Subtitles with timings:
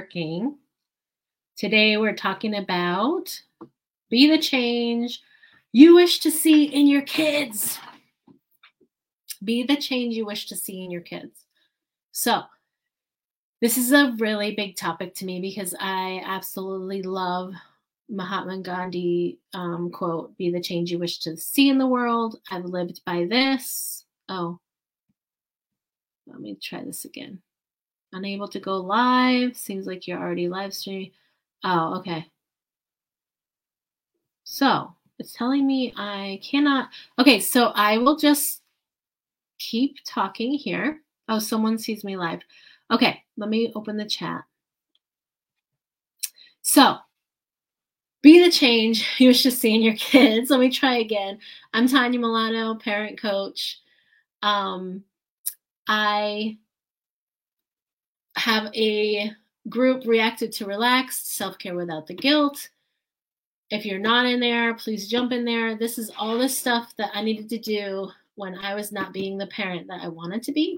[0.00, 0.56] working.
[1.58, 3.38] Today we're talking about
[4.08, 5.20] be the change
[5.72, 7.78] you wish to see in your kids.
[9.44, 11.44] Be the change you wish to see in your kids.
[12.12, 12.44] So,
[13.60, 17.52] this is a really big topic to me because I absolutely love
[18.08, 22.40] Mahatma Gandhi um, quote, be the change you wish to see in the world.
[22.50, 24.06] I've lived by this.
[24.30, 24.60] Oh,
[26.26, 27.42] let me try this again.
[28.12, 29.56] Unable to go live.
[29.56, 31.12] Seems like you're already live streaming.
[31.64, 32.26] Oh, okay.
[34.44, 36.88] So it's telling me I cannot.
[37.18, 38.62] Okay, so I will just
[39.58, 41.00] keep talking here.
[41.28, 42.40] Oh, someone sees me live.
[42.90, 44.42] Okay, let me open the chat.
[46.62, 46.96] So,
[48.22, 50.50] be the change you wish to see in your kids.
[50.50, 51.38] Let me try again.
[51.72, 53.80] I'm Tanya Milano, parent coach.
[54.42, 55.04] Um,
[55.86, 56.58] I
[58.40, 59.30] have a
[59.68, 62.70] group reacted to relaxed self care without the guilt.
[63.70, 65.76] If you're not in there, please jump in there.
[65.76, 69.38] This is all the stuff that I needed to do when I was not being
[69.38, 70.76] the parent that I wanted to be,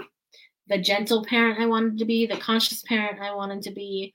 [0.69, 4.15] the gentle parent I wanted to be, the conscious parent I wanted to be.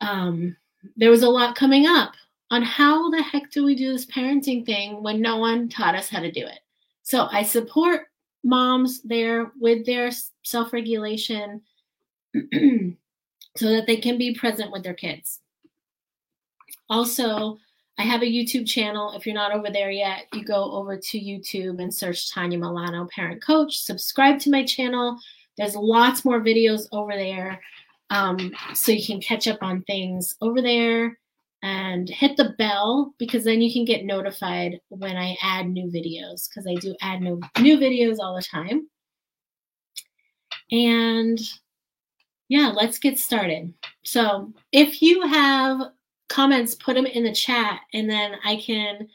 [0.00, 0.56] Um,
[0.96, 2.14] there was a lot coming up
[2.50, 6.08] on how the heck do we do this parenting thing when no one taught us
[6.08, 6.58] how to do it.
[7.02, 8.08] So I support
[8.42, 10.10] moms there with their
[10.42, 11.62] self regulation
[13.56, 15.40] so that they can be present with their kids.
[16.88, 17.58] Also,
[17.98, 19.12] I have a YouTube channel.
[19.12, 23.06] If you're not over there yet, you go over to YouTube and search Tanya Milano
[23.14, 23.78] Parent Coach.
[23.78, 25.18] Subscribe to my channel.
[25.58, 27.60] There's lots more videos over there.
[28.08, 31.18] Um, so you can catch up on things over there
[31.62, 36.48] and hit the bell because then you can get notified when I add new videos
[36.48, 38.88] because I do add new, new videos all the time.
[40.72, 41.38] And
[42.50, 43.72] yeah, let's get started.
[44.02, 45.92] So if you have
[46.28, 49.08] comments, put them in the chat and then I can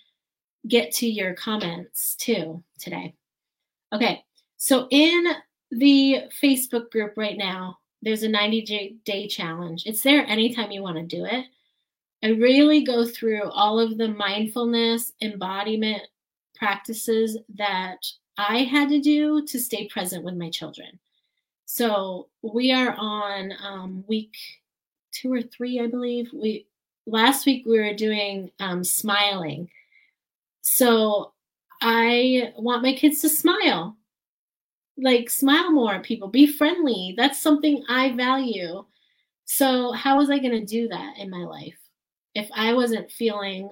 [0.70, 3.14] get to your comments too today.
[3.94, 4.24] Okay,
[4.56, 5.26] so in
[5.70, 9.84] the Facebook group right now, there's a 90 day challenge.
[9.86, 11.46] It's there anytime you want to do it.
[12.24, 16.04] I really go through all of the mindfulness embodiment
[16.56, 17.98] practices that
[18.38, 21.00] I had to do to stay present with my children.
[21.66, 24.36] So we are on um, week
[25.12, 26.30] two or three, I believe.
[26.34, 26.68] We
[27.08, 29.70] last week we were doing um, smiling.
[30.62, 31.34] So
[31.82, 33.98] I want my kids to smile.
[34.98, 37.16] Like smile more at people, be friendly.
[37.18, 38.86] That's something I value.
[39.44, 41.78] So how was I going to do that in my life?
[42.34, 43.70] If I wasn't feeling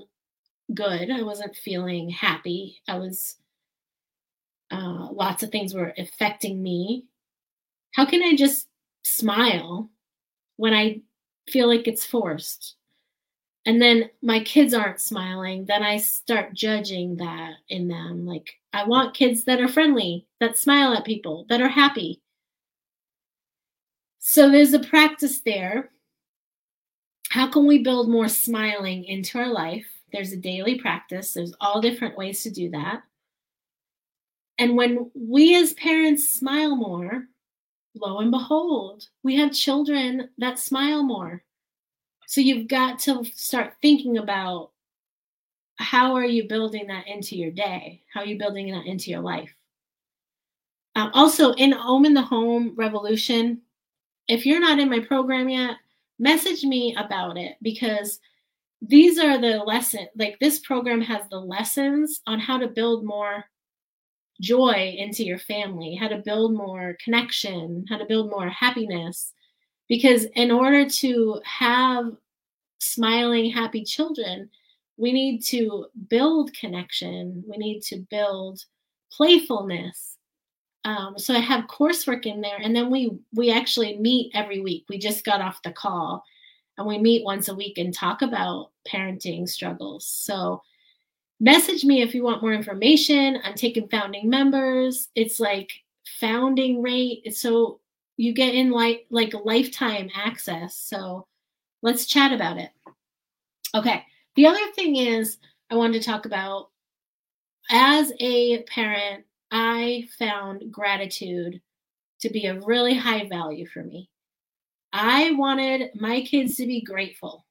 [0.73, 2.81] good, I wasn't feeling happy.
[2.87, 3.37] I was
[4.71, 7.05] uh, lots of things were affecting me
[7.93, 8.67] how can I just
[9.03, 9.89] smile
[10.57, 11.01] when I
[11.49, 12.75] feel like it's forced?
[13.65, 18.25] And then my kids aren't smiling, then I start judging that in them.
[18.25, 22.21] Like, I want kids that are friendly, that smile at people, that are happy.
[24.19, 25.91] So there's a practice there.
[27.29, 29.85] How can we build more smiling into our life?
[30.11, 33.03] There's a daily practice, there's all different ways to do that.
[34.57, 37.27] And when we as parents smile more,
[37.95, 41.43] lo and behold, we have children that smile more.
[42.27, 44.71] So you've got to start thinking about
[45.77, 48.01] how are you building that into your day?
[48.13, 49.53] How are you building that into your life?
[50.95, 53.61] Um, also, in Om in the Home Revolution,
[54.27, 55.77] if you're not in my program yet,
[56.19, 58.19] message me about it because
[58.81, 63.45] these are the lesson like this program has the lessons on how to build more
[64.43, 69.33] joy into your family, how to build more connection, how to build more happiness.
[69.87, 72.11] Because in order to have
[72.79, 74.49] smiling, happy children,
[74.97, 78.63] we need to build connection, we need to build
[79.11, 80.17] playfulness.
[80.85, 84.83] Um, so I have coursework in there, and then we we actually meet every week.
[84.89, 86.23] We just got off the call,
[86.77, 90.05] and we meet once a week and talk about parenting struggles.
[90.05, 90.61] So
[91.39, 93.39] message me if you want more information.
[93.43, 95.09] I'm taking founding members.
[95.15, 95.71] It's like
[96.19, 97.35] founding rate.
[97.35, 97.79] So
[98.17, 100.75] you get in like like lifetime access.
[100.77, 101.27] So
[101.81, 102.71] let's chat about it.
[103.75, 104.03] Okay.
[104.35, 105.37] The other thing is
[105.69, 106.69] I wanted to talk about
[107.71, 111.61] as a parent, I found gratitude
[112.21, 114.09] to be a really high value for me.
[114.91, 117.45] I wanted my kids to be grateful.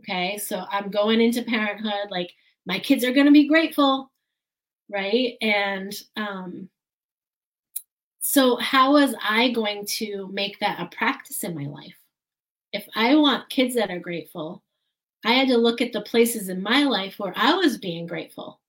[0.00, 0.36] Okay.
[0.38, 2.32] So I'm going into parenthood like
[2.66, 4.10] my kids are going to be grateful
[4.90, 6.68] right and um
[8.20, 11.94] so how was i going to make that a practice in my life
[12.72, 14.62] If I want kids that are grateful,
[15.24, 18.60] I had to look at the places in my life where I was being grateful.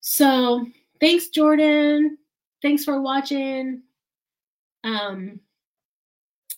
[0.00, 0.66] So,
[1.00, 2.18] thanks, Jordan.
[2.62, 3.82] Thanks for watching.
[4.84, 5.40] Um,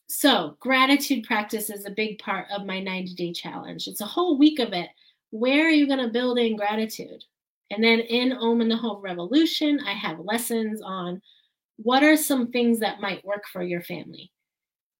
[0.08, 3.88] so, gratitude practice is a big part of my 90 day challenge.
[3.88, 4.90] It's a whole week of it.
[5.32, 7.24] Where are you going to build in gratitude?
[7.70, 11.20] And then in Om and the Home Revolution, I have lessons on
[11.76, 14.30] what are some things that might work for your family.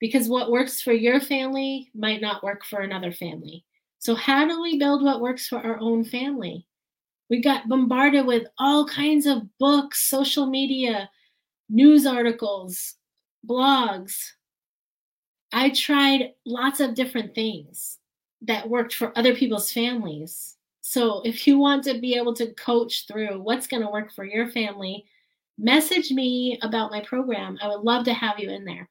[0.01, 3.65] Because what works for your family might not work for another family.
[4.01, 6.67] So, how do we build what works for our own family?
[7.31, 11.09] We got bombarded with all kinds of books, social media,
[11.69, 12.97] news articles,
[13.49, 14.17] blogs,
[15.53, 17.99] I tried lots of different things
[18.43, 20.57] that worked for other people's families.
[20.81, 24.25] So if you want to be able to coach through what's going to work for
[24.25, 25.05] your family,
[25.59, 27.59] message me about my program.
[27.63, 28.89] I would love to have you in there.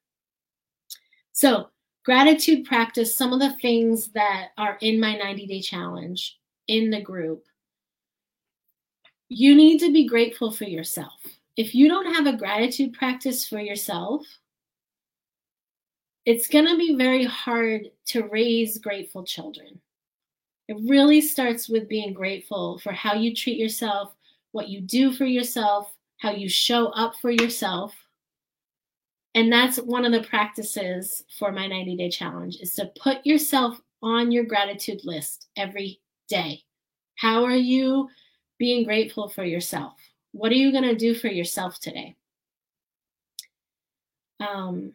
[1.33, 1.69] So,
[2.03, 6.37] gratitude practice, some of the things that are in my 90 day challenge
[6.67, 7.43] in the group.
[9.29, 11.21] You need to be grateful for yourself.
[11.57, 14.25] If you don't have a gratitude practice for yourself,
[16.25, 19.79] it's going to be very hard to raise grateful children.
[20.67, 24.13] It really starts with being grateful for how you treat yourself,
[24.51, 27.93] what you do for yourself, how you show up for yourself.
[29.33, 33.81] And that's one of the practices for my 90 day challenge is to put yourself
[34.03, 36.63] on your gratitude list every day.
[37.15, 38.09] How are you
[38.57, 39.93] being grateful for yourself?
[40.31, 42.15] What are you going to do for yourself today?
[44.39, 44.93] Um,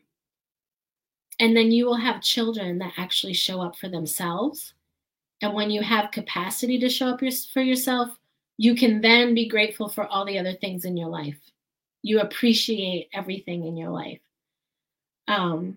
[1.38, 4.75] and then you will have children that actually show up for themselves.
[5.43, 7.21] And when you have capacity to show up
[7.53, 8.19] for yourself,
[8.56, 11.38] you can then be grateful for all the other things in your life.
[12.03, 14.21] You appreciate everything in your life.
[15.29, 15.77] Um,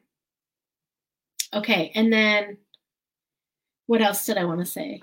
[1.53, 2.57] okay, and then
[3.87, 5.01] what else did I want to say?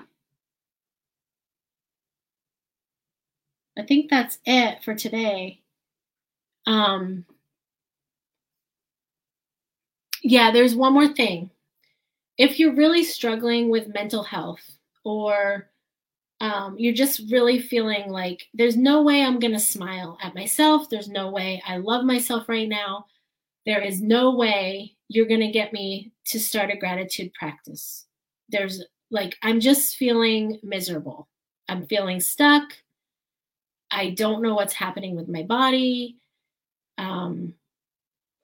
[3.79, 5.61] I think that's it for today.
[6.67, 7.27] Um,
[10.29, 11.51] yeah, there's one more thing.
[12.37, 15.71] If you're really struggling with mental health or
[16.41, 20.91] um, you're just really feeling like there's no way I'm going to smile at myself,
[20.91, 23.07] there's no way I love myself right now,
[23.67, 28.07] there is no way you're going to get me to start a gratitude practice.
[28.49, 28.83] There's
[29.13, 31.29] like, I'm just feeling miserable.
[31.69, 32.65] I'm feeling stuck.
[33.93, 36.17] I don't know what's happening with my body.
[36.99, 37.55] Um,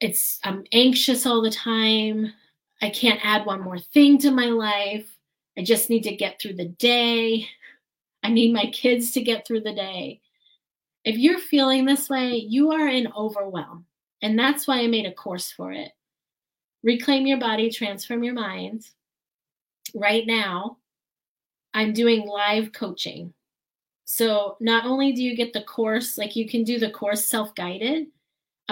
[0.03, 2.33] it's I'm anxious all the time.
[2.81, 5.07] I can't add one more thing to my life.
[5.57, 7.47] I just need to get through the day.
[8.21, 10.19] I need my kids to get through the day.
[11.05, 13.85] If you're feeling this way, you are in overwhelm.
[14.21, 15.91] And that's why I made a course for it.
[16.83, 18.85] Reclaim your body, transform your mind.
[19.95, 20.77] Right now,
[21.73, 23.33] I'm doing live coaching.
[24.03, 27.55] So not only do you get the course, like you can do the course self
[27.55, 28.07] guided,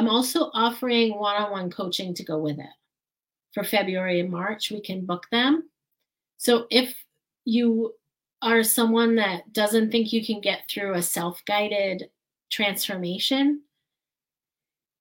[0.02, 2.74] I'm also offering one on one coaching to go with it.
[3.54, 5.70] For February and March, we can book them.
[6.38, 6.96] So if
[7.46, 7.94] you
[8.42, 12.10] are someone that doesn't think you can get through a self guided
[12.50, 13.62] transformation,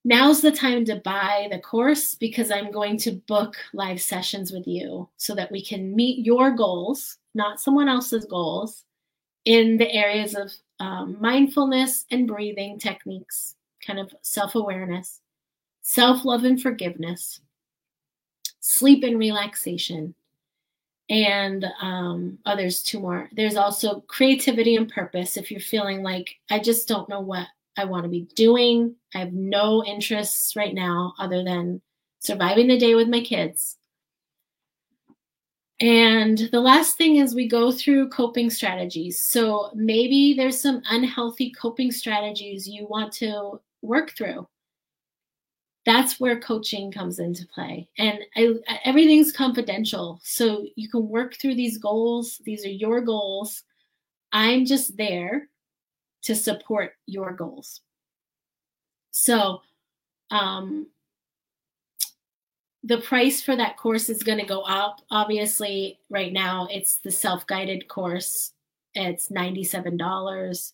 [0.04, 4.66] now's the time to buy the course because I'm going to book live sessions with
[4.66, 8.84] you so that we can meet your goals, not someone else's goals,
[9.46, 13.54] in the areas of um, mindfulness and breathing techniques
[13.86, 15.20] kind of self awareness,
[15.82, 17.40] self love and forgiveness,
[18.60, 20.14] sleep and relaxation,
[21.10, 23.28] and um, oh, there's two more.
[23.32, 25.36] There's also creativity and purpose.
[25.36, 29.18] If you're feeling like I just don't know what I want to be doing, I
[29.18, 31.82] have no interests right now other than
[32.20, 33.76] surviving the day with my kids.
[35.80, 39.22] And the last thing is we go through coping strategies.
[39.22, 44.48] So maybe there's some unhealthy coping strategies you want to work through.
[45.86, 47.88] That's where coaching comes into play.
[47.98, 50.20] And I, everything's confidential.
[50.22, 52.40] So you can work through these goals.
[52.44, 53.62] These are your goals.
[54.32, 55.48] I'm just there
[56.22, 57.80] to support your goals.
[59.10, 59.62] So,
[60.30, 60.86] um,
[62.82, 65.00] the price for that course is going to go up.
[65.10, 68.52] Obviously, right now it's the self guided course,
[68.94, 70.72] it's $97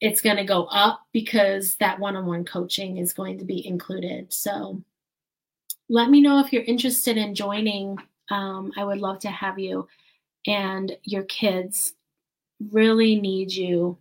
[0.00, 4.32] it's going to go up because that one-on-one coaching is going to be included.
[4.32, 4.82] So
[5.88, 7.98] let me know if you're interested in joining.
[8.30, 9.88] Um, I would love to have you.
[10.46, 11.94] And your kids
[12.72, 13.98] really need you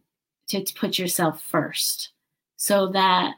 [0.49, 2.11] to, to put yourself first
[2.57, 3.35] so that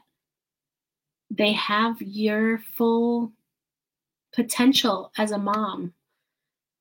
[1.30, 3.32] they have your full
[4.34, 5.92] potential as a mom.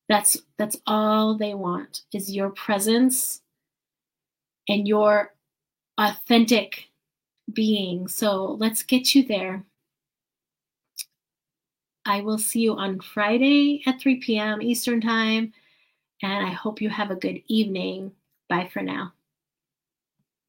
[0.10, 3.42] That's that's all they want is your presence
[4.70, 5.34] and your
[5.98, 6.90] authentic
[7.54, 8.08] being.
[8.08, 9.64] So let's get you there.
[12.06, 14.62] I will see you on Friday at 3 p.m.
[14.62, 15.54] Eastern Time,
[16.24, 18.14] and I hope you have a good evening.
[18.48, 19.14] Bye for now.